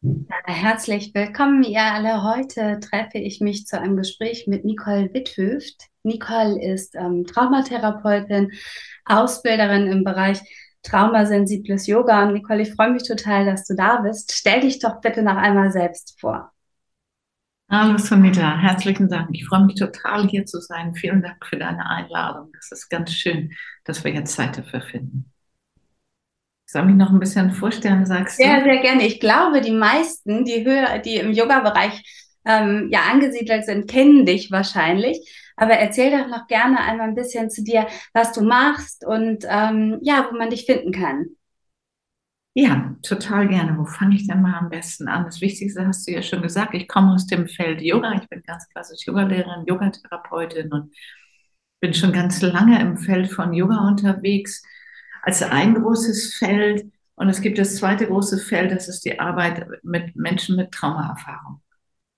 [0.00, 2.22] Herzlich willkommen, ihr alle.
[2.22, 5.86] Heute treffe ich mich zu einem Gespräch mit Nicole Witthöft.
[6.04, 8.52] Nicole ist ähm, Traumatherapeutin,
[9.04, 10.38] Ausbilderin im Bereich
[10.82, 12.24] traumasensibles Yoga.
[12.26, 14.32] Und Nicole, ich freue mich total, dass du da bist.
[14.32, 16.52] Stell dich doch bitte noch einmal selbst vor.
[17.68, 19.30] Hallo Sunita, herzlichen Dank.
[19.32, 20.94] Ich freue mich total hier zu sein.
[20.94, 22.52] Vielen Dank für deine Einladung.
[22.54, 23.52] Das ist ganz schön,
[23.84, 25.32] dass wir jetzt Zeit dafür finden.
[26.70, 28.42] Soll mich noch ein bisschen vorstellen, sagst du?
[28.42, 29.06] Sehr, sehr gerne.
[29.06, 32.02] Ich glaube, die meisten, die höher, die im Yoga-Bereich
[32.44, 35.18] ähm, ja angesiedelt sind, kennen dich wahrscheinlich.
[35.56, 39.98] Aber erzähl doch noch gerne einmal ein bisschen zu dir, was du machst und ähm,
[40.02, 41.28] ja, wo man dich finden kann.
[42.52, 43.78] Ja, total gerne.
[43.78, 45.24] Wo fange ich denn mal am besten an?
[45.24, 46.74] Das Wichtigste hast du ja schon gesagt.
[46.74, 48.12] Ich komme aus dem Feld Yoga.
[48.20, 50.94] Ich bin ganz klassisch Yogalehrerin, Yogatherapeutin und
[51.80, 54.62] bin schon ganz lange im Feld von Yoga unterwegs
[55.22, 56.90] als ein großes Feld.
[57.14, 61.60] Und es gibt das zweite große Feld, das ist die Arbeit mit Menschen mit Traumaerfahrung.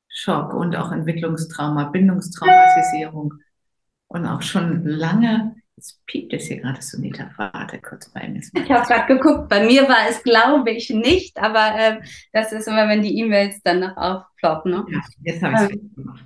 [0.08, 3.34] Schock und auch Entwicklungstrauma, Bindungstraumatisierung.
[4.08, 8.40] Und auch schon lange, jetzt piept es hier gerade, Sunita, warte kurz bei mir.
[8.40, 12.00] Ich habe gerade geguckt, bei mir war es, glaube ich, nicht, aber äh,
[12.32, 14.72] das ist immer, wenn die E-Mails dann noch aufploppen.
[14.72, 14.84] Ne?
[14.90, 16.24] Ja, jetzt habe ich es ähm, gemacht.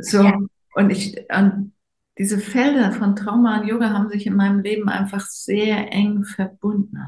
[0.00, 0.38] So, ja.
[0.74, 1.72] und ich, und
[2.18, 6.98] diese Felder von Trauma und Yoga haben sich in meinem Leben einfach sehr eng verbunden.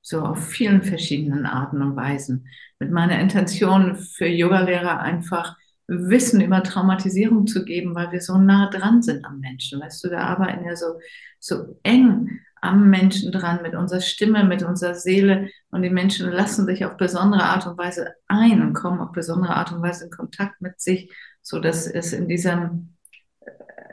[0.00, 2.46] So auf vielen verschiedenen Arten und Weisen.
[2.78, 5.56] Mit meiner Intention für Yogalehrer einfach
[5.88, 9.80] Wissen über Traumatisierung zu geben, weil wir so nah dran sind am Menschen.
[9.80, 11.00] Weißt du, wir arbeiten ja so,
[11.40, 15.48] so eng am Menschen dran, mit unserer Stimme, mit unserer Seele.
[15.70, 19.56] Und die Menschen lassen sich auf besondere Art und Weise ein und kommen auf besondere
[19.56, 21.10] Art und Weise in Kontakt mit sich,
[21.42, 22.94] so dass es in diesem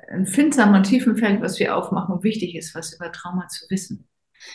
[0.07, 4.07] empfindsamen und tiefen Feld, was wir aufmachen, wichtig ist, was über Trauma zu wissen.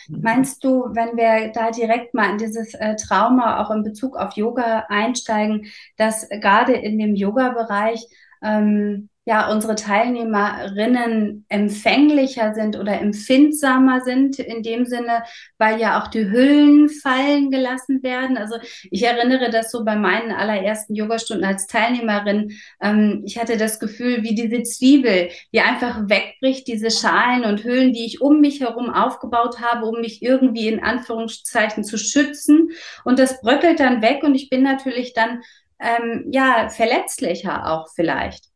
[0.07, 4.33] Meinst du, wenn wir da direkt mal in dieses äh, Trauma auch in Bezug auf
[4.33, 5.67] Yoga einsteigen,
[5.97, 8.05] dass gerade in dem Yoga-Bereich
[8.41, 15.23] ähm, ja, unsere Teilnehmerinnen empfänglicher sind oder empfindsamer sind, in dem Sinne,
[15.59, 18.35] weil ja auch die Hüllen fallen gelassen werden.
[18.35, 18.55] Also
[18.89, 22.57] ich erinnere das so bei meinen allerersten Yogastunden als Teilnehmerin.
[22.81, 27.93] Ähm, ich hatte das Gefühl, wie diese Zwiebel, die einfach wegbricht, diese Schalen und Hüllen,
[27.93, 32.71] die ich um mich herum aufgebaut habe, um mich irgendwie in Anführungszeichen zu schützen.
[33.05, 35.41] Und das bröckelt dann weg und ich bin natürlich dann
[35.79, 38.50] ähm, ja verletzlicher auch vielleicht.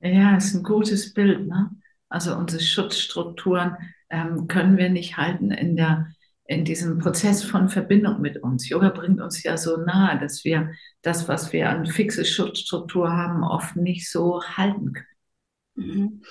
[0.00, 1.46] Ja, ist ein gutes Bild.
[1.46, 1.70] Ne?
[2.08, 3.76] Also unsere Schutzstrukturen
[4.10, 6.08] ähm, können wir nicht halten in, der,
[6.44, 8.68] in diesem Prozess von Verbindung mit uns.
[8.68, 10.70] Yoga bringt uns ja so nahe, dass wir
[11.02, 15.15] das, was wir an fixe Schutzstruktur haben, oft nicht so halten können.
[15.76, 16.22] Mhm.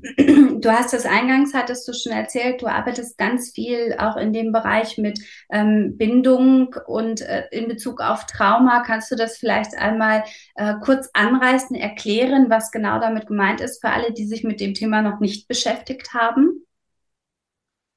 [0.60, 4.50] Du hast es eingangs, hattest du schon erzählt, du arbeitest ganz viel auch in dem
[4.50, 5.18] Bereich mit
[5.50, 8.82] ähm, Bindung und äh, in Bezug auf Trauma.
[8.82, 13.90] Kannst du das vielleicht einmal äh, kurz anreißen, erklären, was genau damit gemeint ist für
[13.90, 16.64] alle, die sich mit dem Thema noch nicht beschäftigt haben?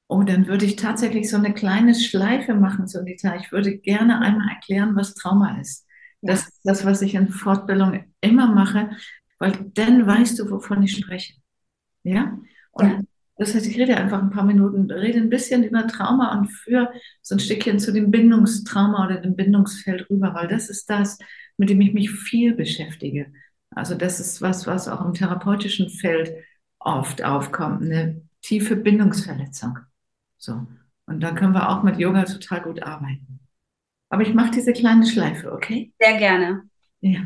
[0.08, 3.36] Oh, dann würde ich tatsächlich so eine kleine Schleife machen, Solita.
[3.36, 5.86] Ich würde gerne einmal erklären, was Trauma ist.
[6.20, 6.32] Ja.
[6.32, 8.90] Das ist das, was ich in Fortbildung immer mache
[9.38, 11.34] weil dann weißt du, wovon ich spreche.
[12.02, 12.38] Ja?
[12.72, 13.00] Und ja.
[13.36, 16.92] das heißt, ich rede einfach ein paar Minuten, rede ein bisschen über Trauma und führe
[17.22, 21.18] so ein Stückchen zu dem Bindungstrauma oder dem Bindungsfeld rüber, weil das ist das,
[21.56, 23.32] mit dem ich mich viel beschäftige.
[23.70, 26.32] Also das ist was, was auch im therapeutischen Feld
[26.78, 29.78] oft aufkommt, eine tiefe Bindungsverletzung.
[30.38, 30.66] So.
[31.06, 33.40] Und da können wir auch mit Yoga total gut arbeiten.
[34.10, 35.92] Aber ich mache diese kleine Schleife, okay?
[36.00, 36.62] Sehr gerne.
[37.00, 37.20] Ja.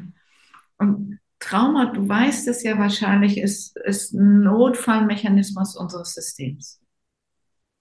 [0.78, 6.80] Und Trauma, du weißt es ja wahrscheinlich, ist, ist ein Notfallmechanismus unseres Systems.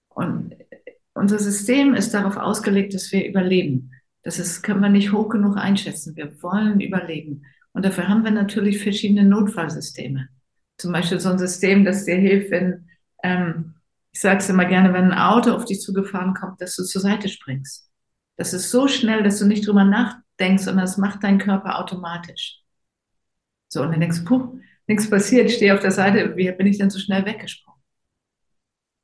[0.08, 0.56] Und
[1.14, 3.92] unser System ist darauf ausgelegt, dass wir überleben.
[4.24, 6.16] Das ist, können wir nicht hoch genug einschätzen.
[6.16, 7.44] Wir wollen überleben.
[7.72, 10.28] Und dafür haben wir natürlich verschiedene Notfallsysteme.
[10.76, 12.88] Zum Beispiel so ein System, das dir hilft, wenn,
[13.22, 13.74] ähm,
[14.12, 17.00] ich sage es immer gerne, wenn ein Auto auf dich zugefahren kommt, dass du zur
[17.00, 17.88] Seite springst.
[18.36, 22.61] Das ist so schnell, dass du nicht drüber nachdenkst, sondern das macht dein Körper automatisch.
[23.72, 26.66] So, und dann denkst du, puh, nichts passiert, ich stehe auf der Seite, wie bin
[26.66, 27.80] ich denn so schnell weggesprungen?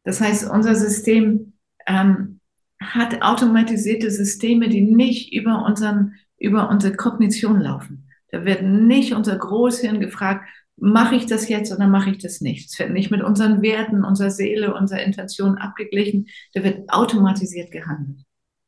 [0.04, 1.54] Das heißt, unser System
[1.86, 2.40] ähm,
[2.78, 8.08] hat automatisierte Systeme, die nicht über unseren über unsere Kognition laufen.
[8.30, 12.70] Da wird nicht unser Großhirn gefragt, mache ich das jetzt oder mache ich das nicht?
[12.70, 16.28] Es wird nicht mit unseren Werten, unserer Seele, unserer Intention abgeglichen.
[16.52, 18.20] Da wird automatisiert gehandelt.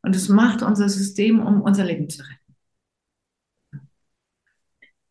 [0.02, 2.39] Und es macht unser System, um unser Leben zu retten.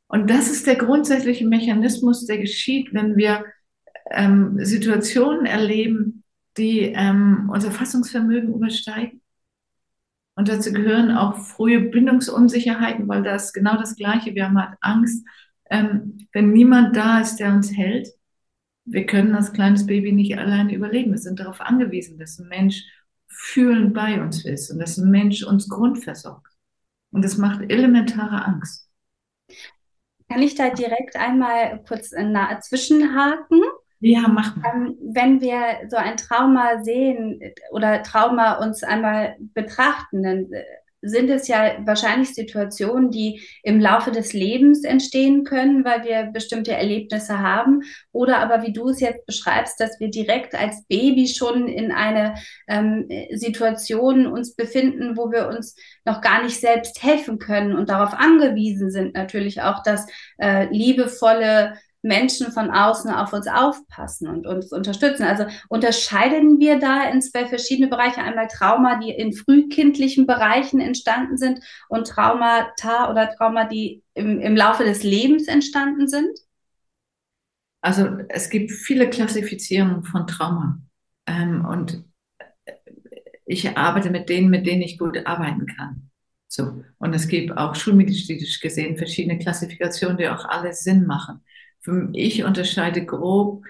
[0.09, 3.45] Und das ist der grundsätzliche Mechanismus, der geschieht, wenn wir
[4.09, 6.23] ähm, Situationen erleben,
[6.57, 9.21] die ähm, unser Fassungsvermögen übersteigen.
[10.35, 14.33] Und dazu gehören auch frühe Bindungsunsicherheiten, weil das genau das Gleiche.
[14.33, 15.23] Wir haben halt Angst,
[15.69, 18.07] ähm, wenn niemand da ist, der uns hält.
[18.85, 21.11] Wir können als kleines Baby nicht alleine überleben.
[21.11, 22.83] Wir sind darauf angewiesen, dass ein Mensch
[23.27, 26.51] fühlend bei uns ist und dass ein Mensch uns grundversorgt.
[27.11, 28.89] Und das macht elementare Angst.
[30.29, 32.11] Kann ich da direkt einmal kurz
[32.61, 33.63] zwischenhaken?
[33.99, 34.71] Ja, mach mal.
[34.73, 37.41] Ähm, wenn wir so ein Trauma sehen
[37.71, 40.63] oder Trauma uns einmal betrachten, dann äh,
[41.01, 46.73] sind es ja wahrscheinlich Situationen, die im Laufe des Lebens entstehen können, weil wir bestimmte
[46.73, 47.83] Erlebnisse haben.
[48.11, 52.35] Oder aber, wie du es jetzt beschreibst, dass wir direkt als Baby schon in eine
[52.67, 55.75] ähm, Situation uns befinden, wo wir uns
[56.05, 60.05] noch gar nicht selbst helfen können und darauf angewiesen sind natürlich auch, dass
[60.37, 65.23] äh, liebevolle Menschen von außen auf uns aufpassen und uns unterstützen.
[65.23, 68.21] Also unterscheiden wir da in zwei verschiedene Bereiche.
[68.21, 71.59] Einmal Trauma, die in frühkindlichen Bereichen entstanden sind
[71.89, 76.39] und Traumata oder Trauma, die im, im Laufe des Lebens entstanden sind?
[77.81, 80.81] Also es gibt viele Klassifizierungen von Trauma.
[81.27, 82.03] Ähm, und
[83.45, 86.09] ich arbeite mit denen, mit denen ich gut arbeiten kann.
[86.47, 86.83] So.
[86.97, 91.41] Und es gibt auch schulmedizinisch gesehen verschiedene Klassifikationen, die auch alle Sinn machen
[92.13, 93.63] ich unterscheide grob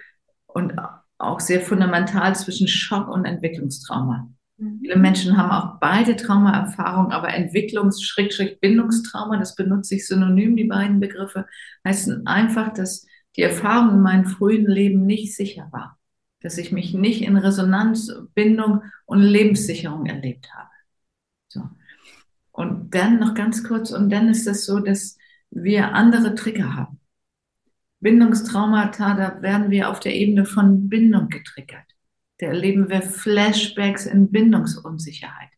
[0.47, 0.73] und
[1.17, 4.29] auch sehr fundamental zwischen Schock und Entwicklungstrauma.
[4.57, 4.79] Mhm.
[4.81, 11.45] Viele Menschen haben auch beide Traumaerfahrungen, aber Entwicklungs-Bindungstrauma, das benutze ich synonym, die beiden Begriffe,
[11.85, 15.97] heißen einfach, dass die Erfahrung in meinem frühen Leben nicht sicher war.
[16.41, 20.69] Dass ich mich nicht in Resonanz, Bindung und Lebenssicherung erlebt habe.
[21.49, 21.69] So.
[22.51, 25.17] Und dann noch ganz kurz, und dann ist es das so, dass
[25.51, 26.98] wir andere Trigger haben.
[28.01, 31.85] Bindungstraumata, da werden wir auf der Ebene von Bindung getriggert.
[32.39, 35.49] Da erleben wir Flashbacks in Bindungsunsicherheit,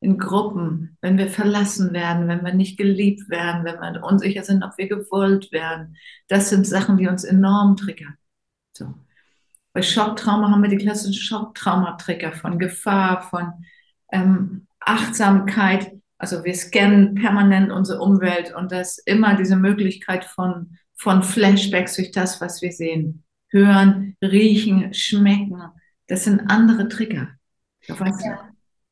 [0.00, 4.62] in Gruppen, wenn wir verlassen werden, wenn wir nicht geliebt werden, wenn wir unsicher sind,
[4.62, 5.96] ob wir gewollt werden.
[6.28, 8.16] Das sind Sachen, die uns enorm triggern.
[8.76, 8.94] So.
[9.72, 13.52] Bei Schocktrauma haben wir die klassischen Schocktrauma-Trigger von Gefahr, von
[14.12, 15.92] ähm, Achtsamkeit.
[16.18, 22.10] Also wir scannen permanent unsere Umwelt und das immer diese Möglichkeit von von Flashbacks durch
[22.10, 25.62] das, was wir sehen, hören, riechen, schmecken.
[26.08, 27.28] Das sind andere Trigger.
[27.86, 27.94] Ja.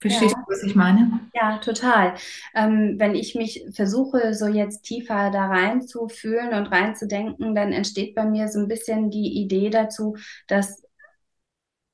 [0.04, 0.42] Verstehst ja.
[0.46, 1.20] du, was ich meine?
[1.32, 2.14] Ja, total.
[2.54, 8.26] Ähm, wenn ich mich versuche, so jetzt tiefer da reinzufühlen und reinzudenken, dann entsteht bei
[8.26, 10.83] mir so ein bisschen die Idee dazu, dass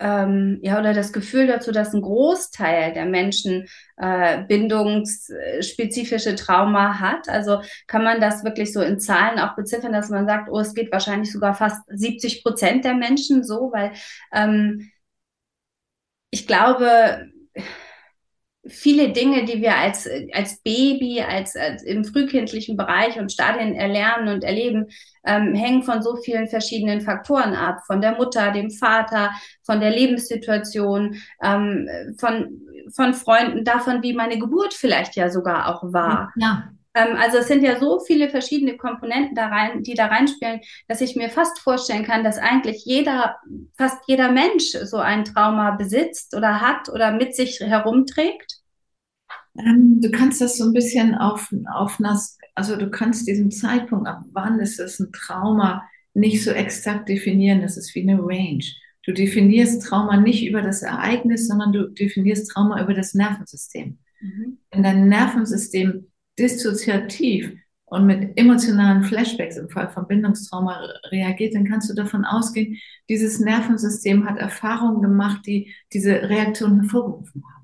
[0.01, 7.29] ähm, ja, oder das Gefühl dazu, dass ein Großteil der Menschen äh, bindungsspezifische Trauma hat.
[7.29, 10.75] Also kann man das wirklich so in Zahlen auch beziffern, dass man sagt, oh, es
[10.75, 13.93] geht wahrscheinlich sogar fast 70 Prozent der Menschen so, weil
[14.33, 14.91] ähm,
[16.31, 17.29] ich glaube,
[18.71, 24.35] viele Dinge, die wir als, als Baby, als, als im frühkindlichen Bereich und Stadien erlernen
[24.35, 24.87] und erleben,
[25.25, 27.81] ähm, hängen von so vielen verschiedenen Faktoren ab.
[27.87, 29.31] Von der Mutter, dem Vater,
[29.65, 32.63] von der Lebenssituation, ähm, von,
[32.95, 36.33] von Freunden, davon, wie meine Geburt vielleicht ja sogar auch war.
[36.37, 36.71] Ja.
[36.95, 41.01] Ähm, also es sind ja so viele verschiedene Komponenten da rein, die da reinspielen, dass
[41.01, 43.37] ich mir fast vorstellen kann, dass eigentlich jeder,
[43.77, 48.60] fast jeder Mensch so ein Trauma besitzt oder hat oder mit sich herumträgt.
[49.59, 54.07] Ähm, du kannst das so ein bisschen auf, auf nas, also du kannst diesen Zeitpunkt,
[54.07, 55.83] ab wann ist es ein Trauma,
[56.15, 57.61] nicht so exakt definieren.
[57.61, 58.65] Das ist wie eine Range.
[59.05, 63.99] Du definierst Trauma nicht über das Ereignis, sondern du definierst Trauma über das Nervensystem.
[64.21, 64.59] Mhm.
[64.71, 66.07] Wenn dein Nervensystem
[66.39, 67.53] dissoziativ
[67.87, 70.81] und mit emotionalen Flashbacks im Fall von Bindungstrauma
[71.11, 72.77] reagiert, dann kannst du davon ausgehen,
[73.09, 77.60] dieses Nervensystem hat Erfahrungen gemacht, die diese Reaktion hervorgerufen haben.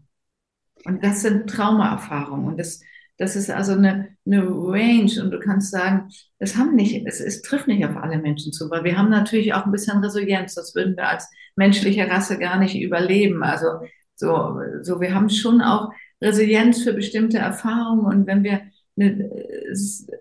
[0.86, 2.46] Und das sind Traumaerfahrungen.
[2.46, 2.80] Und das,
[3.18, 5.22] das ist also eine, eine Range.
[5.22, 8.70] Und du kannst sagen, es haben nicht, es, es trifft nicht auf alle Menschen zu,
[8.70, 10.54] weil wir haben natürlich auch ein bisschen Resilienz.
[10.54, 13.42] Das würden wir als menschliche Rasse gar nicht überleben.
[13.42, 13.66] Also
[14.14, 15.90] so, so wir haben schon auch
[16.22, 18.06] Resilienz für bestimmte Erfahrungen.
[18.06, 18.62] Und wenn wir
[18.98, 19.30] eine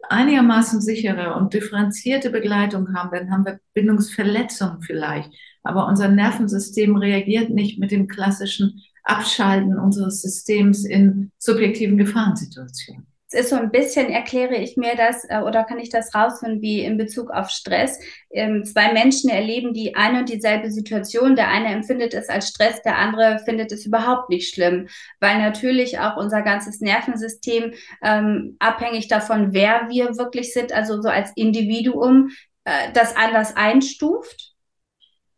[0.09, 5.31] einigermaßen sichere und differenzierte Begleitung haben, dann haben wir Bindungsverletzungen vielleicht.
[5.63, 13.07] Aber unser Nervensystem reagiert nicht mit dem klassischen Abschalten unseres Systems in subjektiven Gefahrensituationen.
[13.27, 16.61] Es ist so ein bisschen, erkläre ich mir das äh, oder kann ich das rausfinden,
[16.61, 17.99] wie in Bezug auf Stress.
[18.29, 21.35] Ähm, zwei Menschen erleben die eine und dieselbe Situation.
[21.35, 24.87] Der eine empfindet es als Stress, der andere findet es überhaupt nicht schlimm,
[25.19, 31.09] weil natürlich auch unser ganzes Nervensystem ähm, abhängig davon, wer wir wirklich sind, also so
[31.09, 32.29] als Individuum,
[32.63, 34.53] äh, das anders einstuft.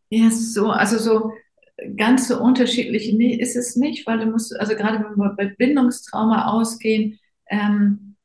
[0.09, 1.31] Ja, so, also so
[1.95, 6.47] ganz so unterschiedlich ist es nicht, weil du musst, also gerade wenn wir bei Bindungstrauma
[6.47, 7.19] ausgehen,
[7.49, 8.15] ähm,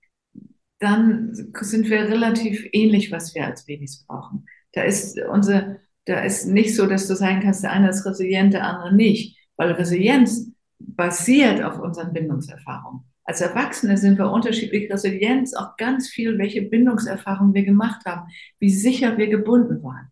[0.78, 1.30] dann
[1.60, 4.46] sind wir relativ ähnlich, was wir als Babys brauchen.
[4.72, 8.54] Da ist unsere, da ist nicht so, dass du sagen kannst, der eine ist resilient,
[8.54, 13.04] der andere nicht, weil Resilienz basiert auf unseren Bindungserfahrungen.
[13.24, 18.28] Als Erwachsene sind wir unterschiedlich Resilienz, auch ganz viel, welche Bindungserfahrungen wir gemacht haben,
[18.58, 20.10] wie sicher wir gebunden waren.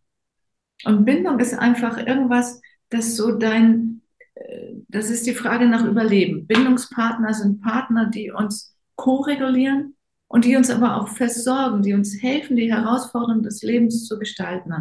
[0.84, 4.02] Und Bindung ist einfach irgendwas, das so dein,
[4.34, 6.46] äh, das ist die Frage nach Überleben.
[6.46, 9.94] Bindungspartner sind Partner, die uns ko-regulieren
[10.28, 14.72] und die uns aber auch versorgen, die uns helfen, die Herausforderungen des Lebens zu gestalten.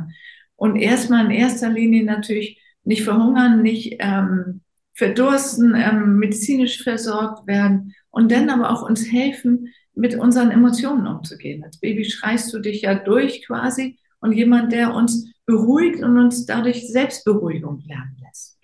[0.55, 4.61] Und erstmal in erster Linie natürlich nicht verhungern, nicht ähm,
[4.93, 11.63] verdursten, ähm, medizinisch versorgt werden und dann aber auch uns helfen, mit unseren Emotionen umzugehen.
[11.63, 16.45] Als Baby schreist du dich ja durch quasi und jemand, der uns beruhigt und uns
[16.45, 18.59] dadurch Selbstberuhigung lernen lässt.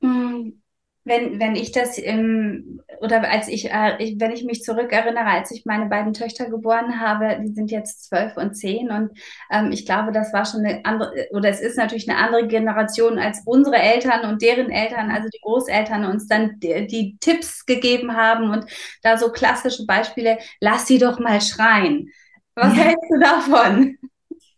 [0.00, 0.60] Hm
[1.04, 5.50] wenn, wenn ich das im, oder als ich, äh, ich, wenn ich mich zurückerinnere, als
[5.50, 9.10] ich meine beiden Töchter geboren habe, die sind jetzt zwölf und zehn und
[9.50, 13.18] ähm, ich glaube, das war schon eine andere, oder es ist natürlich eine andere Generation
[13.18, 18.14] als unsere Eltern und deren Eltern, also die Großeltern uns dann die, die Tipps gegeben
[18.14, 18.66] haben und
[19.02, 22.10] da so klassische Beispiele, lass sie doch mal schreien.
[22.54, 22.82] Was ja.
[22.84, 23.96] hältst du davon?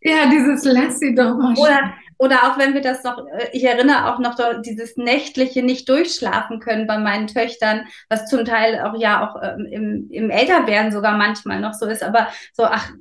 [0.03, 1.57] Ja, dieses lass sie doch mal.
[1.57, 1.93] Oder
[2.23, 6.59] oder auch wenn wir das noch, äh, ich erinnere auch noch dieses nächtliche nicht durchschlafen
[6.59, 11.17] können bei meinen Töchtern, was zum Teil auch ja auch ähm, im, im Älterwerden sogar
[11.17, 12.91] manchmal noch so ist, aber so, ach,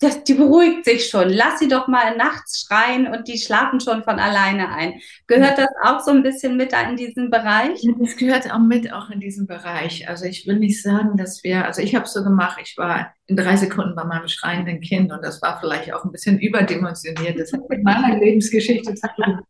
[0.00, 1.28] das, die beruhigt sich schon.
[1.28, 4.94] Lass sie doch mal nachts schreien und die schlafen schon von alleine ein.
[5.26, 7.86] Gehört das auch so ein bisschen mit in diesen Bereich?
[7.98, 10.08] Das gehört auch mit auch in diesen Bereich.
[10.08, 13.14] Also ich will nicht sagen, dass wir, also ich habe es so gemacht, ich war
[13.26, 17.38] in drei Sekunden bei meinem schreienden Kind und das war vielleicht auch ein bisschen überdimensioniert.
[17.38, 19.40] Das hat mit meiner Lebensgeschichte zu tun.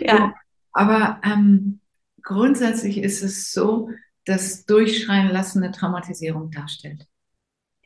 [0.00, 0.34] Ja.
[0.70, 1.80] Aber ähm,
[2.22, 3.90] grundsätzlich ist es so,
[4.24, 7.06] dass Durchschreien lassen eine Traumatisierung darstellt.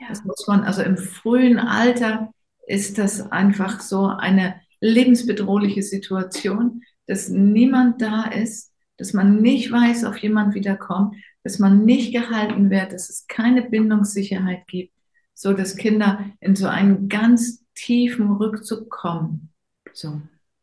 [0.00, 0.08] Ja.
[0.08, 2.32] Das muss man, also im frühen Alter
[2.66, 10.04] ist das einfach so eine lebensbedrohliche Situation, dass niemand da ist, dass man nicht weiß,
[10.04, 14.94] ob jemand wiederkommt, dass man nicht gehalten wird, dass es keine Bindungssicherheit gibt,
[15.34, 19.52] so dass Kinder in so einen ganz tiefen Rückzug kommen.
[19.92, 20.20] So.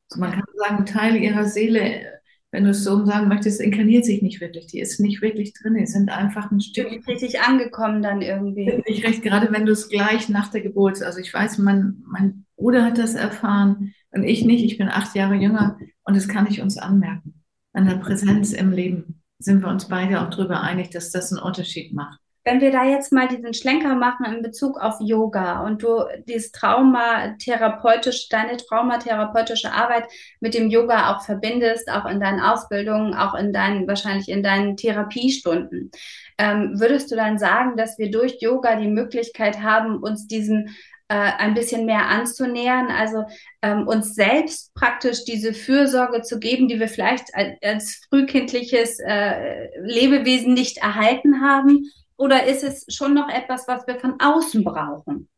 [0.07, 2.16] so man kann sagen, Teil ihrer Seele
[2.51, 4.67] wenn du es so sagen möchtest, inkarniert sich nicht wirklich.
[4.67, 5.75] Die ist nicht wirklich drin.
[5.75, 6.89] Die sind einfach ein Stück.
[6.89, 8.81] Nicht richtig angekommen dann irgendwie.
[8.87, 12.45] Nicht recht, gerade wenn du es gleich nach der Geburt, also ich weiß, mein, mein
[12.55, 14.63] Bruder hat das erfahren und ich nicht.
[14.63, 17.43] Ich bin acht Jahre jünger und das kann ich uns anmerken.
[17.73, 21.41] An der Präsenz im Leben sind wir uns beide auch darüber einig, dass das einen
[21.41, 22.19] Unterschied macht.
[22.47, 26.53] Wenn wir da jetzt mal diesen Schlenker machen in Bezug auf Yoga und du dieses
[26.53, 30.05] Traumatherapeutisch, deine traumatherapeutische Arbeit
[30.39, 34.77] mit dem Yoga auch verbindest, auch in deinen Ausbildungen, auch in deinen, wahrscheinlich in deinen
[34.77, 35.91] Therapiestunden,
[36.37, 40.67] ähm, würdest du dann sagen, dass wir durch Yoga die Möglichkeit haben, uns diesem
[41.09, 43.25] äh, ein bisschen mehr anzunähern, also
[43.61, 49.67] ähm, uns selbst praktisch diese Fürsorge zu geben, die wir vielleicht als, als frühkindliches äh,
[49.81, 55.29] Lebewesen nicht erhalten haben oder ist es schon noch etwas, was wir von außen brauchen?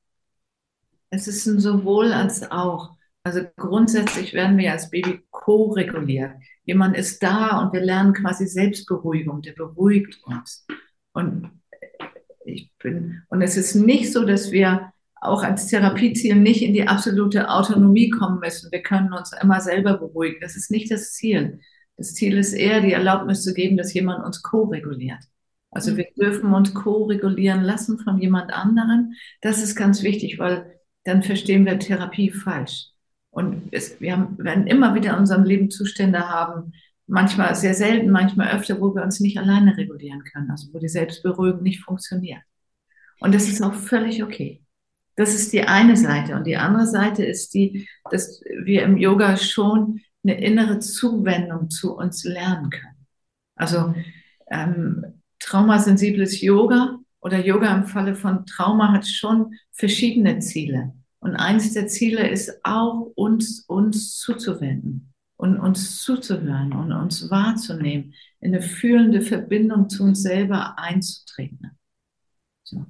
[1.10, 2.96] Es ist ein sowohl als auch.
[3.24, 6.32] Also grundsätzlich werden wir als Baby ko-reguliert.
[6.64, 10.66] Jemand ist da und wir lernen quasi Selbstberuhigung, der beruhigt uns.
[11.12, 11.52] Und
[12.46, 16.88] ich bin, und es ist nicht so, dass wir auch als Therapieziel nicht in die
[16.88, 18.72] absolute Autonomie kommen müssen.
[18.72, 20.40] Wir können uns immer selber beruhigen.
[20.40, 21.60] Das ist nicht das Ziel.
[21.98, 25.20] Das Ziel ist eher, die Erlaubnis zu geben, dass jemand uns ko-reguliert.
[25.72, 29.14] Also wir dürfen uns ko-regulieren lassen von jemand anderem.
[29.42, 32.88] Das ist ganz wichtig, weil dann verstehen wir Therapie falsch.
[33.30, 36.74] Und es, wir haben, werden immer wieder in unserem Leben Zustände haben,
[37.06, 40.90] manchmal sehr selten, manchmal öfter, wo wir uns nicht alleine regulieren können, also wo die
[40.90, 42.42] Selbstberuhigung nicht funktioniert.
[43.20, 44.64] Und das ist auch völlig okay.
[45.16, 46.36] Das ist die eine Seite.
[46.36, 51.98] Und die andere Seite ist die, dass wir im Yoga schon eine innere Zuwendung zu
[51.98, 53.06] uns lernen können.
[53.56, 53.94] Also
[54.50, 60.94] ähm, traumasensibles Yoga oder Yoga im Falle von Trauma hat schon verschiedene Ziele.
[61.20, 68.14] Und eines der Ziele ist auch, uns, uns zuzuwenden und uns zuzuhören und uns wahrzunehmen,
[68.40, 71.78] in eine fühlende Verbindung zu uns selber einzutreten.
[72.64, 72.86] So.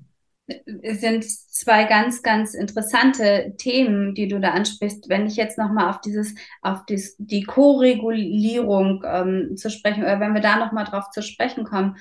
[0.82, 5.10] Es sind zwei ganz, ganz interessante Themen, die du da ansprichst.
[5.10, 10.34] Wenn ich jetzt nochmal auf dieses, auf dies, die Co-Regulierung ähm, zu sprechen, oder wenn
[10.34, 11.98] wir da nochmal drauf zu sprechen kommen,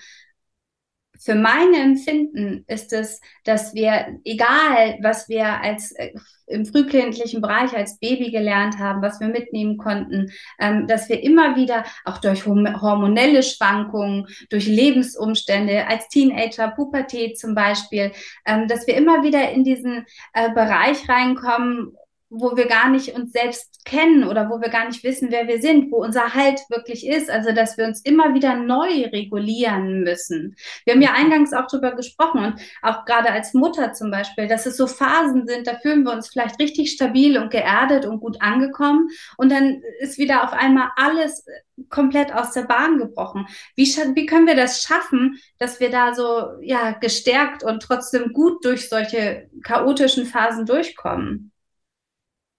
[1.18, 6.12] für mein Empfinden ist es, dass wir, egal was wir als äh,
[6.46, 11.56] im frühkindlichen Bereich als Baby gelernt haben, was wir mitnehmen konnten, ähm, dass wir immer
[11.56, 18.12] wieder auch durch hormonelle Schwankungen, durch Lebensumstände, als Teenager, Pubertät zum Beispiel,
[18.46, 21.92] ähm, dass wir immer wieder in diesen äh, Bereich reinkommen,
[22.30, 25.61] wo wir gar nicht uns selbst kennen oder wo wir gar nicht wissen, wer wir
[25.61, 27.30] sind, wo unser Halt wirklich ist.
[27.30, 30.56] Also, dass wir uns immer wieder neu regulieren müssen.
[30.85, 34.66] Wir haben ja eingangs auch darüber gesprochen und auch gerade als Mutter zum Beispiel, dass
[34.66, 38.40] es so Phasen sind, da fühlen wir uns vielleicht richtig stabil und geerdet und gut
[38.40, 41.47] angekommen und dann ist wieder auf einmal alles
[41.88, 43.47] komplett aus der Bahn gebrochen.
[43.76, 48.64] Wie, wie können wir das schaffen, dass wir da so, ja, gestärkt und trotzdem gut
[48.64, 51.52] durch solche chaotischen Phasen durchkommen?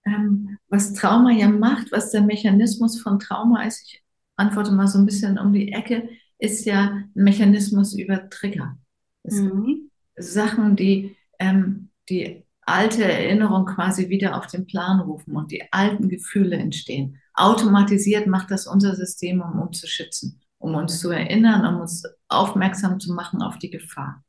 [0.06, 4.02] Ähm, was Trauma ja macht, was der Mechanismus von Trauma ist, ich
[4.36, 8.78] antworte mal so ein bisschen um die Ecke, ist ja ein Mechanismus über Trigger.
[9.24, 9.90] Mhm.
[10.16, 16.08] Sachen, die ähm, die alte Erinnerung quasi wieder auf den Plan rufen und die alten
[16.08, 17.18] Gefühle entstehen.
[17.34, 22.04] Automatisiert macht das unser System, um uns zu schützen, um uns zu erinnern, um uns
[22.28, 24.22] aufmerksam zu machen auf die Gefahr.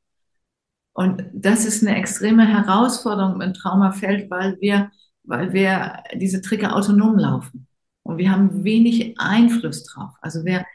[0.94, 4.92] Und das ist eine extreme Herausforderung im Traumafeld, weil wir
[5.24, 7.68] weil wir diese Trigger autonom laufen.
[8.04, 10.12] Und wir haben wenig Einfluss drauf.
[10.22, 10.66] Also wer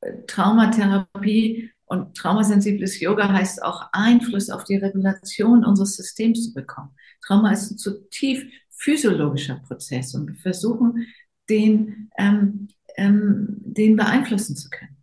[0.00, 6.90] äh, Traumatherapie und traumasensibles Yoga heißt auch Einfluss auf die Regulation unseres Systems zu bekommen.
[7.24, 11.06] Trauma ist ein zutiefst physiologischer Prozess und wir versuchen,
[11.48, 14.96] den, ähm, ähm, den beeinflussen zu können,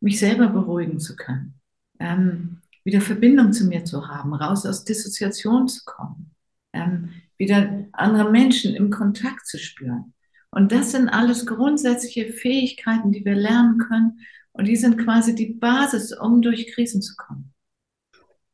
[0.00, 1.60] mich selber beruhigen zu können,
[1.98, 6.34] ähm, wieder Verbindung zu mir zu haben, raus aus Dissoziation zu kommen,
[6.72, 10.12] ähm, wieder andere Menschen im Kontakt zu spüren.
[10.50, 14.20] Und das sind alles grundsätzliche Fähigkeiten, die wir lernen können.
[14.52, 17.54] Und die sind quasi die Basis, um durch Krisen zu kommen.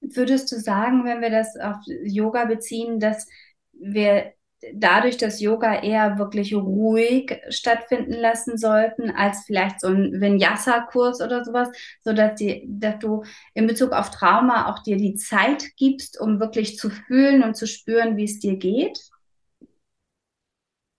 [0.01, 3.27] Würdest du sagen, wenn wir das auf Yoga beziehen, dass
[3.72, 4.33] wir
[4.74, 11.44] dadurch dass Yoga eher wirklich ruhig stattfinden lassen sollten, als vielleicht so ein Vinyasa-Kurs oder
[11.44, 11.68] sowas,
[12.02, 13.22] so dass die, dass du
[13.55, 17.66] in Bezug auf Trauma auch dir die Zeit gibst, um wirklich zu fühlen und zu
[17.66, 18.98] spüren, wie es dir geht?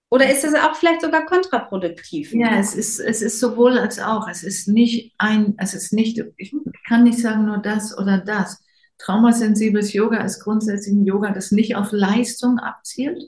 [0.09, 2.33] Oder ist es auch vielleicht sogar kontraproduktiv?
[2.33, 4.29] Ja, es ist, es ist sowohl als auch.
[4.29, 6.55] Es ist nicht ein, es ist nicht, ich
[6.87, 8.63] kann nicht sagen nur das oder das.
[8.99, 13.21] Traumasensibles Yoga ist grundsätzlich ein Yoga, das nicht auf Leistung abzielt,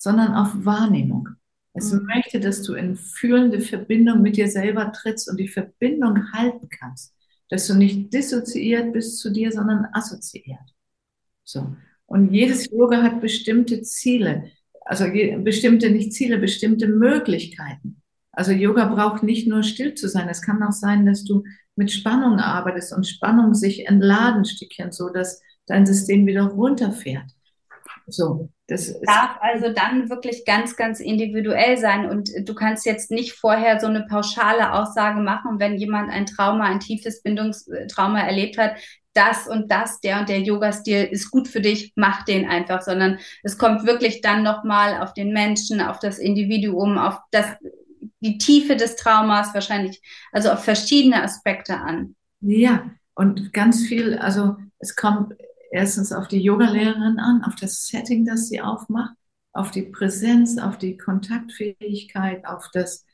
[0.00, 1.28] sondern auf Wahrnehmung.
[1.74, 2.06] Es mhm.
[2.06, 7.14] möchte, dass du in fühlende Verbindung mit dir selber trittst und die Verbindung halten kannst.
[7.50, 10.74] Dass du nicht dissoziiert bist zu dir, sondern assoziiert.
[11.44, 11.76] So.
[12.06, 14.50] Und jedes Yoga hat bestimmte Ziele.
[14.84, 15.04] Also
[15.42, 18.02] bestimmte, nicht Ziele, bestimmte Möglichkeiten.
[18.32, 20.28] Also Yoga braucht nicht nur still zu sein.
[20.28, 21.44] Es kann auch sein, dass du
[21.76, 27.30] mit Spannung arbeitest und Spannung sich entladen Stückchen, so dass dein System wieder runterfährt.
[28.06, 32.08] So, das darf also dann wirklich ganz, ganz individuell sein.
[32.08, 36.66] Und du kannst jetzt nicht vorher so eine pauschale Aussage machen, wenn jemand ein Trauma,
[36.66, 38.76] ein tiefes Bindungstrauma erlebt hat,
[39.12, 43.18] das und das, der und der Yoga-Stil ist gut für dich, mach den einfach, sondern
[43.42, 47.46] es kommt wirklich dann nochmal auf den Menschen, auf das Individuum, auf das,
[48.20, 52.14] die Tiefe des Traumas wahrscheinlich, also auf verschiedene Aspekte an.
[52.40, 55.34] Ja, und ganz viel, also es kommt
[55.70, 59.14] erstens auf die Yogalehrerin an, auf das Setting, das sie aufmacht,
[59.52, 63.04] auf die Präsenz, auf die Kontaktfähigkeit, auf das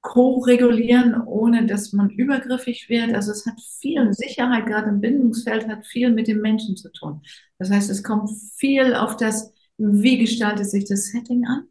[0.00, 3.14] Co-regulieren, ohne dass man übergriffig wird.
[3.14, 7.22] Also es hat viel Sicherheit, gerade im Bindungsfeld, hat viel mit dem Menschen zu tun.
[7.58, 11.64] Das heißt, es kommt viel auf das, wie gestaltet sich das Setting an.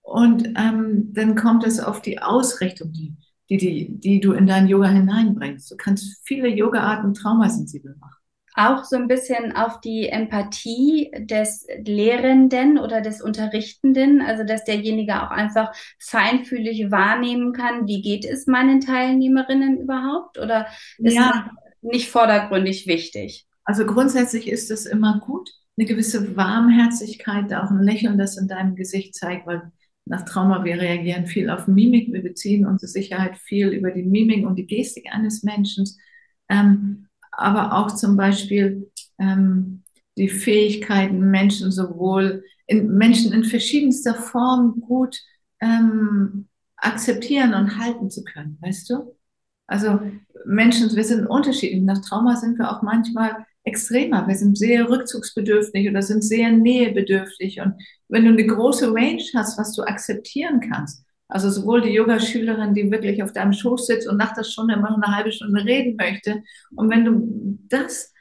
[0.00, 3.16] Und ähm, dann kommt es auf die Ausrichtung, die,
[3.50, 5.70] die, die, die du in dein Yoga hineinbringst.
[5.70, 8.21] Du kannst viele Yoga-Arten traumasensibel machen
[8.54, 15.22] auch so ein bisschen auf die Empathie des Lehrenden oder des Unterrichtenden, also dass derjenige
[15.22, 20.66] auch einfach feinfühlig wahrnehmen kann, wie geht es meinen Teilnehmerinnen überhaupt oder
[20.98, 21.30] ist ja.
[21.30, 23.46] das nicht vordergründig wichtig?
[23.64, 28.74] Also grundsätzlich ist es immer gut, eine gewisse Warmherzigkeit, auch ein Lächeln, das in deinem
[28.74, 29.72] Gesicht zeigt, weil
[30.04, 34.44] nach Trauma wir reagieren viel auf Mimik, wir beziehen unsere Sicherheit viel über die Mimik
[34.46, 35.86] und die Gestik eines Menschen.
[36.48, 39.82] Ähm, aber auch zum Beispiel ähm,
[40.16, 45.18] die Fähigkeiten, Menschen sowohl in Menschen in verschiedenster Form gut
[45.60, 49.16] ähm, akzeptieren und halten zu können, weißt du?
[49.66, 50.00] Also
[50.44, 51.82] Menschen, wir sind unterschiedlich.
[51.82, 54.26] Nach Trauma sind wir auch manchmal extremer.
[54.26, 57.60] Wir sind sehr rückzugsbedürftig oder sind sehr nähebedürftig.
[57.60, 57.74] Und
[58.08, 62.90] wenn du eine große Range hast, was du akzeptieren kannst, also sowohl die Yogaschülerin, die
[62.90, 65.96] wirklich auf deinem Schoß sitzt und nach der Stunde immer noch eine halbe Stunde reden
[65.96, 66.42] möchte.
[66.74, 68.12] Und wenn du das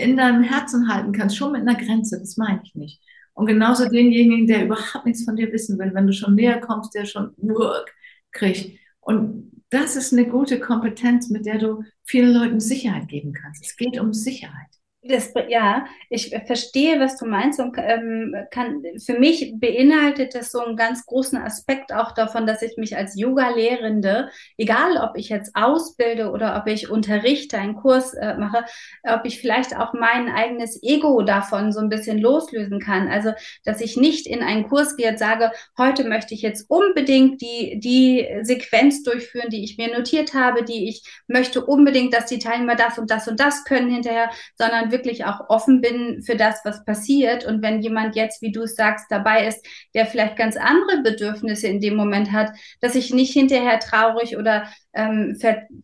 [0.00, 3.02] in deinem Herzen halten kannst, schon mit einer Grenze, das meine ich nicht.
[3.34, 6.94] Und genauso denjenigen, der überhaupt nichts von dir wissen will, wenn du schon näher kommst,
[6.94, 7.94] der schon Work
[8.32, 8.78] kriegt.
[9.00, 13.66] Und das ist eine gute Kompetenz, mit der du vielen Leuten Sicherheit geben kannst.
[13.66, 14.70] Es geht um Sicherheit.
[15.08, 20.60] Das, ja, ich verstehe, was du meinst und ähm, kann, für mich beinhaltet das so
[20.60, 25.54] einen ganz großen Aspekt auch davon, dass ich mich als Yoga-Lehrende, egal ob ich jetzt
[25.54, 28.64] ausbilde oder ob ich unterrichte, einen Kurs äh, mache,
[29.02, 33.08] ob ich vielleicht auch mein eigenes Ego davon so ein bisschen loslösen kann.
[33.08, 33.32] Also,
[33.64, 37.78] dass ich nicht in einen Kurs gehe und sage, heute möchte ich jetzt unbedingt die,
[37.78, 42.76] die Sequenz durchführen, die ich mir notiert habe, die ich möchte unbedingt, dass die Teilnehmer
[42.76, 46.84] das und das und das können hinterher, sondern wirklich auch offen bin für das, was
[46.84, 47.44] passiert.
[47.44, 51.68] Und wenn jemand jetzt, wie du es sagst, dabei ist, der vielleicht ganz andere Bedürfnisse
[51.68, 55.38] in dem Moment hat, dass ich nicht hinterher traurig oder ähm,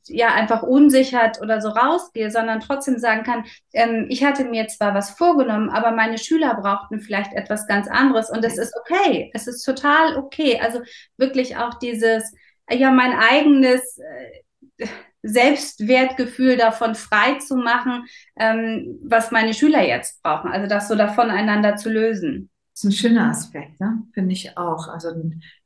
[0.07, 3.45] ja einfach unsichert oder so rausgehe, sondern trotzdem sagen kann,
[3.75, 8.31] ähm, ich hatte mir zwar was vorgenommen, aber meine Schüler brauchten vielleicht etwas ganz anderes
[8.31, 10.59] und es ist okay, es ist total okay.
[10.61, 10.81] Also
[11.19, 12.33] wirklich auch dieses,
[12.71, 14.87] ja, mein eigenes äh,
[15.23, 18.05] Selbstwertgefühl davon frei zu machen,
[18.37, 20.51] ähm, was meine Schüler jetzt brauchen.
[20.51, 22.51] Also das so davon einander zu lösen.
[22.75, 24.03] Das ist ein schöner Aspekt, ne?
[24.13, 24.89] finde ich auch.
[24.89, 25.11] Also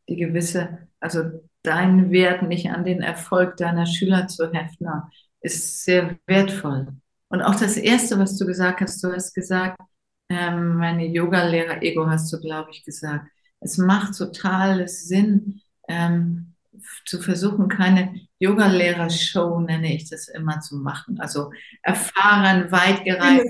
[0.08, 1.22] die gewisse, also
[1.62, 4.88] dein Wert nicht an den Erfolg deiner Schüler zu heften,
[5.40, 6.88] ist sehr wertvoll.
[7.28, 9.80] Und auch das Erste, was du gesagt hast, du hast gesagt,
[10.28, 13.26] ähm, meine Yoga-Lehrer-Ego hast du, glaube ich, gesagt.
[13.60, 16.54] Es macht total Sinn, ähm,
[17.04, 21.18] zu versuchen, keine Yoga-Lehrer-Show, nenne ich das immer, zu machen.
[21.20, 21.50] Also
[21.82, 23.46] erfahren, weit gereift,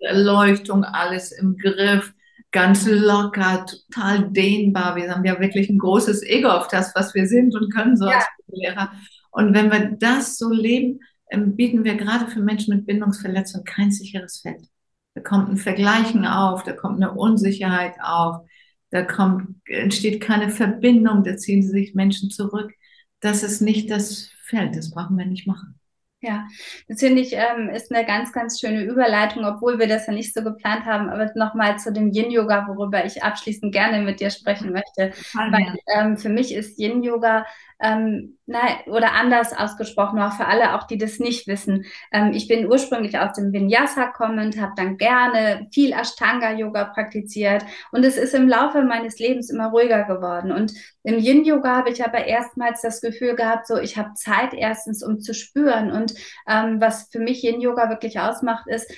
[0.00, 2.12] Erleuchtung, alles im Griff,
[2.50, 4.96] ganz locker, total dehnbar.
[4.96, 8.06] Wir haben ja wirklich ein großes Ego auf das, was wir sind und können so
[8.06, 8.16] ja.
[8.16, 8.92] als Lehrer.
[9.30, 13.90] Und wenn wir das so leben, ähm, bieten wir gerade für Menschen mit Bindungsverletzung kein
[13.90, 14.66] sicheres Feld.
[15.14, 18.46] Da kommt ein Vergleichen auf, da kommt eine Unsicherheit auf,
[18.90, 22.72] da kommt, entsteht keine Verbindung, da ziehen sich Menschen zurück.
[23.20, 25.78] Das ist nicht das Feld, das brauchen wir nicht machen.
[26.20, 26.48] Ja,
[26.88, 30.34] das finde ich ähm, ist eine ganz, ganz schöne Überleitung, obwohl wir das ja nicht
[30.34, 34.72] so geplant haben, aber nochmal zu dem Yin-Yoga, worüber ich abschließend gerne mit dir sprechen
[34.72, 35.12] möchte.
[35.34, 37.46] Weil ähm, für mich ist Yin-Yoga
[37.80, 41.84] ähm, na, oder anders ausgesprochen, auch für alle, auch die das nicht wissen.
[42.12, 48.04] Ähm, ich bin ursprünglich aus dem Vinyasa kommend, habe dann gerne viel Ashtanga-Yoga praktiziert und
[48.04, 50.50] es ist im Laufe meines Lebens immer ruhiger geworden.
[50.50, 50.72] Und
[51.04, 55.20] im Yin-Yoga habe ich aber erstmals das Gefühl gehabt, so ich habe Zeit erstens, um
[55.20, 55.92] zu spüren.
[55.92, 56.07] Und
[56.48, 58.90] ähm, was für mich Yin-Yoga wirklich ausmacht, ist,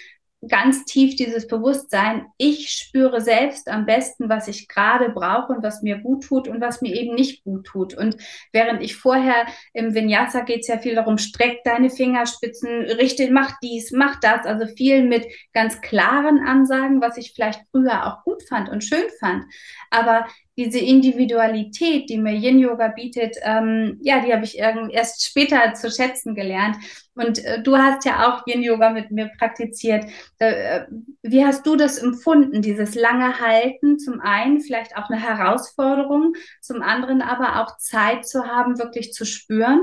[0.49, 5.83] ganz tief dieses Bewusstsein, ich spüre selbst am besten, was ich gerade brauche und was
[5.83, 7.95] mir gut tut und was mir eben nicht gut tut.
[7.95, 8.17] Und
[8.53, 13.53] während ich vorher im Vinyasa geht es ja viel darum, streck deine Fingerspitzen, richte, mach
[13.63, 18.43] dies, mach das, also viel mit ganz klaren Ansagen, was ich vielleicht früher auch gut
[18.49, 19.45] fand und schön fand.
[19.91, 20.27] Aber
[20.61, 25.91] diese Individualität, die mir Yin Yoga bietet, ähm, ja, die habe ich erst später zu
[25.91, 26.77] schätzen gelernt.
[27.15, 30.05] Und äh, du hast ja auch Yin Yoga mit mir praktiziert.
[30.39, 30.83] Äh,
[31.23, 33.99] wie hast du das empfunden, dieses lange Halten?
[33.99, 39.25] Zum einen vielleicht auch eine Herausforderung, zum anderen aber auch Zeit zu haben, wirklich zu
[39.25, 39.81] spüren?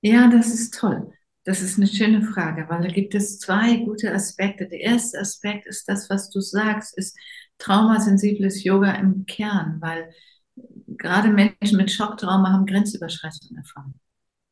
[0.00, 1.12] Ja, das ist toll.
[1.42, 4.68] Das ist eine schöne Frage, weil da gibt es zwei gute Aspekte.
[4.68, 7.18] Der erste Aspekt ist das, was du sagst, ist,
[7.60, 10.10] traumasensibles Yoga im Kern, weil
[10.86, 13.94] gerade Menschen mit Schocktrauma haben Grenzüberschreitung erfahren.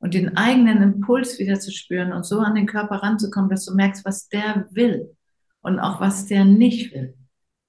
[0.01, 3.75] Und den eigenen Impuls wieder zu spüren und so an den Körper ranzukommen, dass du
[3.75, 5.17] merkst, was der will
[5.61, 7.17] und auch was der nicht will.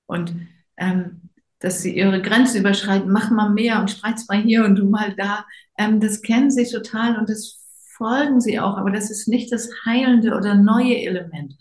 [0.06, 0.36] Und
[0.78, 4.86] ähm, dass sie ihre Grenze überschreiten, mach mal mehr und streit's mal hier und du
[4.86, 5.46] mal da.
[5.78, 7.60] Ähm, das kennen sie total und das
[7.98, 11.56] folgen sie auch, aber das ist nicht das heilende oder neue Element.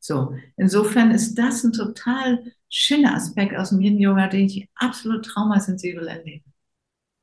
[0.00, 6.08] So, insofern ist das ein total schöner Aspekt aus dem Yin-Yoga, den ich absolut traumasensibel
[6.08, 6.44] erlebe.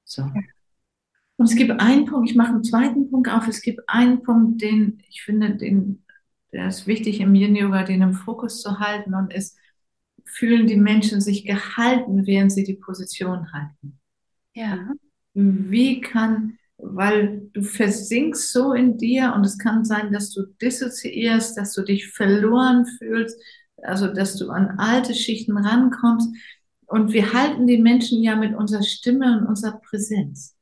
[0.06, 0.24] So.
[0.24, 4.62] Und es gibt einen Punkt, ich mache einen zweiten Punkt auf, es gibt einen Punkt,
[4.62, 6.06] den ich finde, den,
[6.54, 9.58] der ist wichtig im Yin-Yoga, den im Fokus zu halten und ist,
[10.24, 14.00] fühlen die Menschen sich gehalten, während sie die Position halten.
[14.54, 14.92] Ja.
[15.34, 21.58] Wie kann, weil du versinkst so in dir und es kann sein, dass du dissoziierst,
[21.58, 23.38] dass du dich verloren fühlst,
[23.84, 26.30] also dass du an alte Schichten rankommst.
[26.86, 30.58] Und wir halten die Menschen ja mit unserer Stimme und unserer Präsenz.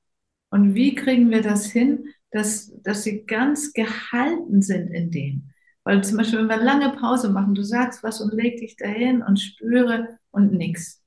[0.52, 5.50] Und wie kriegen wir das hin, dass, dass sie ganz gehalten sind in dem.
[5.84, 9.24] Weil zum Beispiel, wenn wir lange Pause machen, du sagst was und leg dich dahin
[9.24, 11.02] und spüre und nix.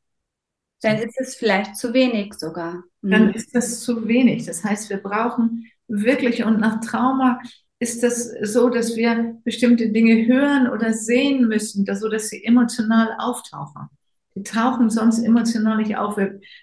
[0.81, 2.83] Dann ist es vielleicht zu wenig sogar.
[3.03, 3.11] Mhm.
[3.11, 4.47] Dann ist das zu wenig.
[4.47, 7.41] Das heißt, wir brauchen wirklich, und nach Trauma
[7.83, 13.17] ist das so, dass wir bestimmte Dinge hören oder sehen müssen, so dass sie emotional
[13.19, 13.89] auftauchen.
[14.37, 16.17] Die tauchen sonst emotional nicht auf.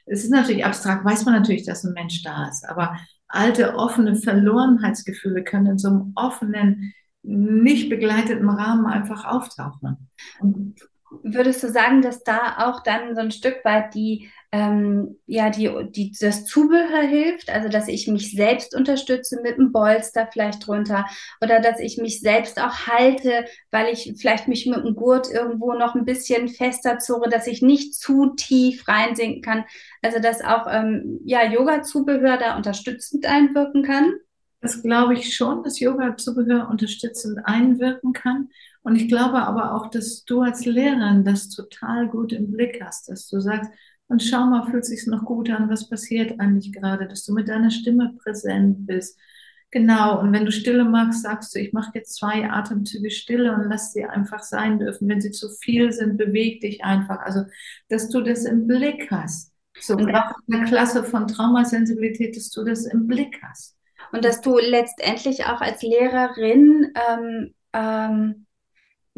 [0.05, 4.15] Es ist natürlich abstrakt, weiß man natürlich, dass ein Mensch da ist, aber alte, offene
[4.15, 10.09] Verlorenheitsgefühle können in so einem offenen, nicht begleiteten Rahmen einfach auftauchen.
[10.39, 10.79] Und
[11.23, 15.71] Würdest du sagen, dass da auch dann so ein Stück weit die, ähm, ja, die,
[15.89, 17.49] die, das Zubehör hilft?
[17.49, 21.05] Also, dass ich mich selbst unterstütze mit einem Bolster vielleicht drunter
[21.41, 25.73] oder dass ich mich selbst auch halte, weil ich vielleicht mich mit einem Gurt irgendwo
[25.73, 29.65] noch ein bisschen fester zurre, dass ich nicht zu tief reinsinken kann.
[30.03, 34.13] Also, dass auch, ähm, ja, Yoga-Zubehör da unterstützend einwirken kann?
[34.61, 38.49] Das glaube ich schon, dass Yoga-Zubehör unterstützend einwirken kann.
[38.81, 43.09] Und ich glaube aber auch, dass du als Lehrerin das total gut im Blick hast,
[43.09, 43.69] dass du sagst,
[44.07, 47.47] und schau mal, fühlt sich noch gut an, was passiert eigentlich gerade, dass du mit
[47.47, 49.19] deiner Stimme präsent bist.
[49.71, 53.69] Genau, und wenn du Stille magst, sagst du, ich mache jetzt zwei Atemzüge Stille und
[53.69, 55.07] lass sie einfach sein dürfen.
[55.07, 57.19] Wenn sie zu viel sind, beweg dich einfach.
[57.19, 57.43] Also,
[57.87, 59.53] dass du das im Blick hast.
[59.79, 63.77] So, auch in der Klasse von Traumasensibilität, dass du das im Blick hast.
[64.11, 68.47] Und dass du letztendlich auch als Lehrerin ähm, ähm,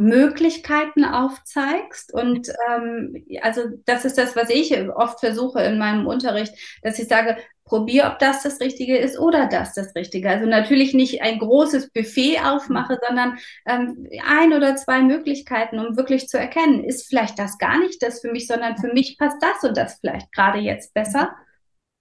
[0.02, 2.14] Möglichkeiten aufzeigst.
[2.14, 7.08] Und ähm, also das ist das, was ich oft versuche in meinem Unterricht, dass ich
[7.08, 10.30] sage, probier, ob das das Richtige ist oder das das Richtige.
[10.30, 13.38] Also natürlich nicht ein großes Buffet aufmache, sondern
[13.68, 18.22] ähm, ein oder zwei Möglichkeiten, um wirklich zu erkennen, ist vielleicht das gar nicht das
[18.22, 21.36] für mich, sondern für mich passt das und das vielleicht gerade jetzt besser.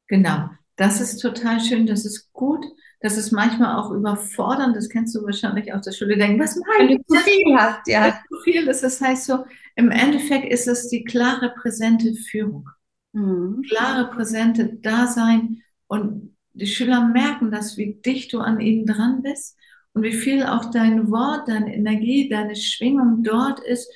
[0.08, 2.64] Genau, das ist total schön, das ist gut
[3.00, 7.04] das ist manchmal auch überfordernd, das kennst du wahrscheinlich aus der Schule, denken, was meinst
[7.08, 7.14] du?
[7.14, 8.18] zu viel hast, ja.
[8.28, 12.68] Zu viel ist, das heißt so, im Endeffekt ist es die klare, präsente Führung.
[13.12, 13.62] Mhm.
[13.68, 19.56] Klare, präsente Dasein und die Schüler merken das, wie dicht du an ihnen dran bist
[19.94, 23.90] und wie viel auch dein Wort, deine Energie, deine Schwingung dort ist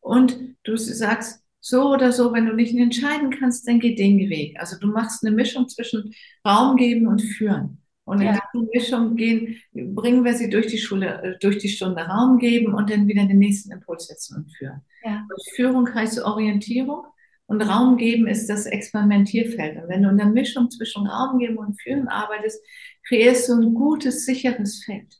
[0.00, 4.58] und du sagst, so oder so, wenn du nicht entscheiden kannst, dann geh den Weg.
[4.58, 6.14] Also du machst eine Mischung zwischen
[6.46, 7.79] Raum geben und führen.
[8.10, 8.40] Und in ja.
[8.52, 12.74] dieser Mischung gehen, bringen wir sie durch die Schule, äh, durch die Stunde Raum geben
[12.74, 14.80] und dann wieder den nächsten Impuls setzen und führen.
[15.04, 15.24] Ja.
[15.30, 17.04] Und Führung heißt Orientierung
[17.46, 19.80] und Raum geben ist das Experimentierfeld.
[19.80, 22.60] Und wenn du in der Mischung zwischen Raum geben und Führen arbeitest,
[23.06, 25.19] kreierst du ein gutes, sicheres Feld.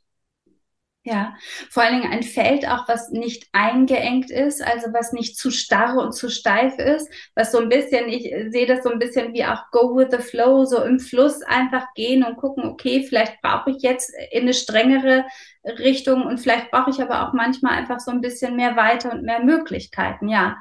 [1.03, 1.35] Ja,
[1.71, 5.97] vor allen Dingen ein Feld auch, was nicht eingeengt ist, also was nicht zu starr
[5.97, 9.43] und zu steif ist, was so ein bisschen, ich sehe das so ein bisschen wie
[9.43, 13.71] auch go with the flow, so im Fluss einfach gehen und gucken, okay, vielleicht brauche
[13.71, 15.25] ich jetzt in eine strengere
[15.65, 19.23] Richtung und vielleicht brauche ich aber auch manchmal einfach so ein bisschen mehr Weite und
[19.23, 20.57] mehr Möglichkeiten, ja.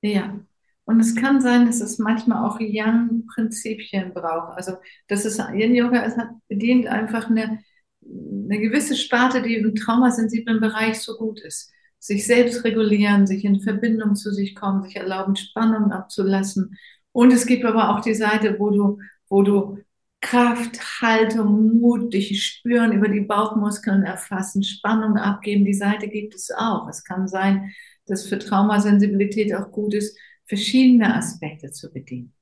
[0.00, 0.40] Ja.
[0.84, 4.56] Und es kann sein, dass es manchmal auch Yang-Prinzipien braucht.
[4.56, 4.78] Also,
[5.08, 7.58] das ist, Yin-Yoga bedient einfach eine,
[8.08, 11.70] eine gewisse Sparte, die im traumasensiblen Bereich so gut ist.
[11.98, 16.76] Sich selbst regulieren, sich in Verbindung zu sich kommen, sich erlauben, Spannung abzulassen.
[17.12, 19.78] Und es gibt aber auch die Seite, wo du, wo du
[20.20, 25.64] Kraft, Haltung, Mut, dich spüren, über die Bauchmuskeln erfassen, Spannung abgeben.
[25.64, 26.88] Die Seite gibt es auch.
[26.88, 27.72] Es kann sein,
[28.06, 32.32] dass für Traumasensibilität auch gut ist, verschiedene Aspekte zu bedienen.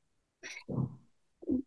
[0.66, 0.88] So.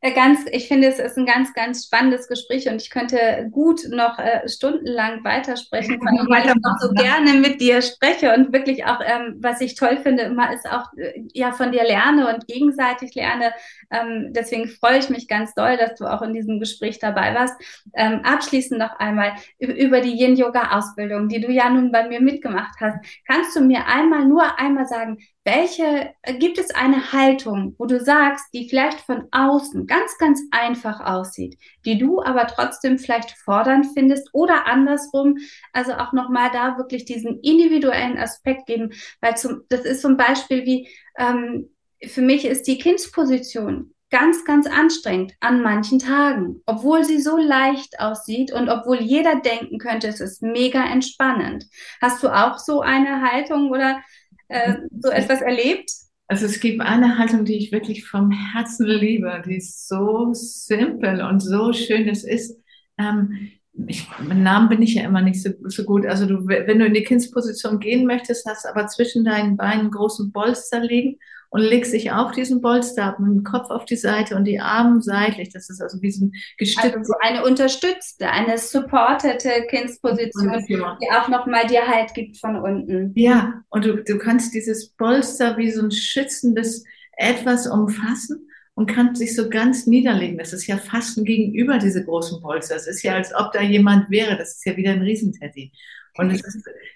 [0.01, 3.81] Äh, ganz, ich finde, es ist ein ganz, ganz spannendes Gespräch und ich könnte gut
[3.89, 8.99] noch äh, stundenlang weitersprechen, weil ich noch so gerne mit dir spreche und wirklich auch,
[9.05, 13.15] ähm, was ich toll finde, immer ist auch, äh, ja, von dir lerne und gegenseitig
[13.15, 13.53] lerne.
[13.89, 17.55] Ähm, deswegen freue ich mich ganz doll, dass du auch in diesem Gespräch dabei warst.
[17.93, 22.97] Ähm, abschließend noch einmal über die Yin-Yoga-Ausbildung, die du ja nun bei mir mitgemacht hast.
[23.25, 27.99] Kannst du mir einmal, nur einmal sagen, welche, äh, gibt es eine Haltung, wo du
[27.99, 33.87] sagst, die vielleicht von außen ganz, ganz einfach aussieht, die du aber trotzdem vielleicht fordernd
[33.93, 35.37] findest oder andersrum,
[35.73, 40.65] also auch nochmal da wirklich diesen individuellen Aspekt geben, weil zum, das ist zum Beispiel
[40.65, 41.69] wie, ähm,
[42.05, 47.99] für mich ist die Kindsposition ganz, ganz anstrengend an manchen Tagen, obwohl sie so leicht
[47.99, 51.65] aussieht und obwohl jeder denken könnte, es ist mega entspannend.
[52.01, 54.01] Hast du auch so eine Haltung oder
[54.47, 55.91] äh, so etwas erlebt?
[56.29, 61.23] Also es gibt eine Haltung, die ich wirklich vom Herzen liebe, die ist so simpel
[61.23, 62.07] und so schön.
[62.07, 62.55] Es ist,
[62.99, 63.49] ähm,
[63.87, 66.05] ich, mit Namen bin ich ja immer nicht so, so gut.
[66.05, 69.91] Also du, wenn du in die Kindsposition gehen möchtest, hast aber zwischen deinen Beinen einen
[69.91, 71.17] großen Bolster liegen
[71.49, 74.59] und legst dich auf diesen Bolster ab, mit dem Kopf auf die Seite und die
[74.59, 75.49] Arme seitlich.
[75.49, 76.97] Das ist also wie so ein gestützte.
[76.97, 83.13] Also so eine unterstützte, eine supportete Kindsposition, die auch nochmal dir Halt gibt von unten.
[83.15, 86.83] Ja, und du, du kannst dieses Bolster wie so ein schützendes
[87.17, 90.37] etwas umfassen und kann sich so ganz niederlegen.
[90.37, 92.77] Das ist ja fast gegenüber diese großen Polster.
[92.77, 94.37] Es ist ja, als ob da jemand wäre.
[94.37, 95.73] Das ist ja wieder ein Riesenteddy.
[96.19, 96.45] Und ist,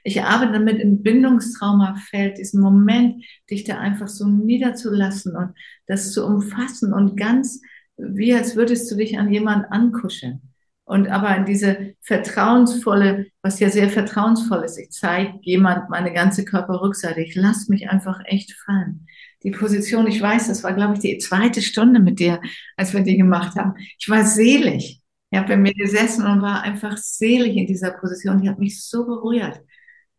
[0.04, 5.54] ich arbeite damit im Bindungstraumafeld, diesen Moment, dich da einfach so niederzulassen und
[5.88, 7.62] das zu umfassen und ganz
[7.98, 10.42] wie als würdest du dich an jemanden ankuscheln.
[10.86, 16.44] Und aber in diese vertrauensvolle, was ja sehr vertrauensvoll ist, ich zeige jemand meine ganze
[16.44, 19.08] Körperrückseite, ich lasse mich einfach echt fallen
[19.44, 22.42] die Position, ich weiß, das war, glaube ich, die zweite Stunde mit dir,
[22.78, 23.74] als wir die gemacht haben.
[24.00, 25.02] Ich war selig.
[25.34, 28.40] Ich habe bei mir gesessen und war einfach selig in dieser Position.
[28.40, 29.62] Die hat mich so berührt.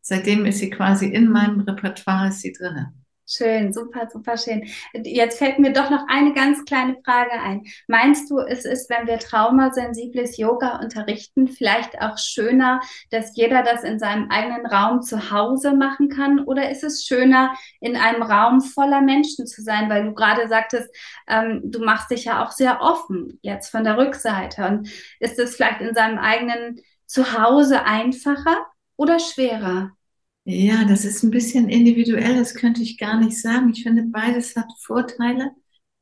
[0.00, 2.92] Seitdem ist sie quasi in meinem Repertoire, ist sie drinne.
[3.27, 4.69] Schön, super, super schön.
[4.93, 7.65] Jetzt fällt mir doch noch eine ganz kleine Frage ein.
[7.89, 13.83] Meinst du, es ist, wenn wir traumasensibles Yoga unterrichten, vielleicht auch schöner, dass jeder das
[13.83, 16.41] in seinem eigenen Raum zu Hause machen kann?
[16.41, 19.89] Oder ist es schöner, in einem Raum voller Menschen zu sein?
[19.89, 20.95] Weil du gerade sagtest,
[21.27, 24.67] ähm, du machst dich ja auch sehr offen jetzt von der Rückseite.
[24.67, 29.93] Und ist es vielleicht in seinem eigenen Zuhause einfacher oder schwerer?
[30.45, 33.71] Ja, das ist ein bisschen individuell, das könnte ich gar nicht sagen.
[33.71, 35.53] Ich finde, beides hat Vorteile.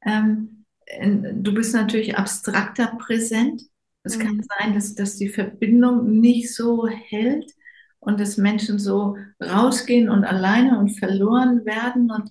[0.05, 0.65] Ähm,
[1.01, 3.63] du bist natürlich abstrakter präsent.
[4.03, 4.23] Es mhm.
[4.23, 7.53] kann sein, dass, dass die Verbindung nicht so hält
[8.01, 12.11] und dass Menschen so rausgehen und alleine und verloren werden.
[12.11, 12.29] Und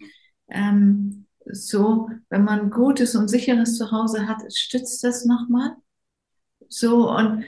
[0.50, 5.76] ähm, so, wenn man ein gutes und sicheres Zuhause hat, stützt das nochmal.
[6.74, 7.44] So, und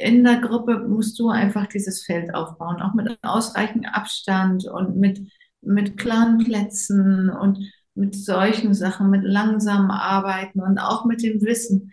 [0.00, 5.20] in der Gruppe musst du einfach dieses Feld aufbauen, auch mit ausreichend Abstand und mit,
[5.60, 7.58] mit klaren Plätzen und
[7.96, 11.92] mit solchen Sachen, mit langsamem Arbeiten und auch mit dem Wissen,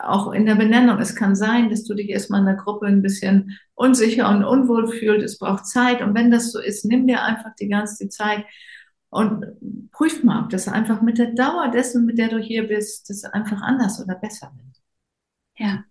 [0.00, 0.98] auch in der Benennung.
[0.98, 4.88] Es kann sein, dass du dich erstmal in der Gruppe ein bisschen unsicher und unwohl
[4.88, 5.22] fühlst.
[5.22, 6.00] Es braucht Zeit.
[6.00, 8.46] Und wenn das so ist, nimm dir einfach die ganze Zeit
[9.10, 9.44] und
[9.92, 13.24] prüf mal, ob das einfach mit der Dauer dessen, mit der du hier bist, das
[13.24, 14.76] einfach anders oder besser wird.
[15.58, 15.84] Ja.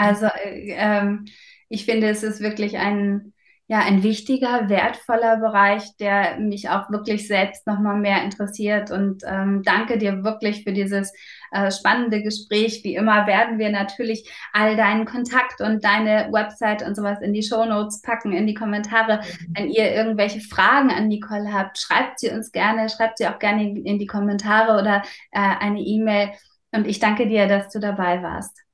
[0.00, 1.26] Also äh, ähm,
[1.68, 3.32] ich finde, es ist wirklich ein,
[3.68, 8.90] ja, ein wichtiger, wertvoller Bereich, der mich auch wirklich selbst nochmal mehr interessiert.
[8.90, 11.12] Und ähm, danke dir wirklich für dieses
[11.52, 12.82] äh, spannende Gespräch.
[12.82, 17.44] Wie immer werden wir natürlich all deinen Kontakt und deine Website und sowas in die
[17.44, 19.18] Show Notes packen, in die Kommentare.
[19.18, 19.54] Mhm.
[19.54, 23.68] Wenn ihr irgendwelche Fragen an Nicole habt, schreibt sie uns gerne, schreibt sie auch gerne
[23.78, 26.30] in die Kommentare oder äh, eine E-Mail.
[26.72, 28.69] Und ich danke dir, dass du dabei warst.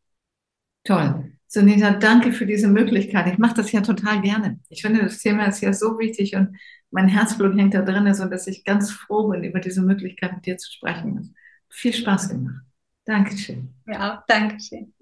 [0.86, 1.32] Toll.
[1.48, 3.26] Sunita, danke für diese Möglichkeit.
[3.32, 4.60] Ich mache das ja total gerne.
[4.68, 6.56] Ich finde, das Thema ist ja so wichtig und
[6.90, 10.46] mein Herzblut hängt da drin, so dass ich ganz froh bin, über diese Möglichkeit mit
[10.46, 11.34] dir zu sprechen.
[11.68, 12.64] Viel Spaß gemacht.
[13.04, 13.74] Dankeschön.
[13.86, 14.92] Ja, Dankeschön.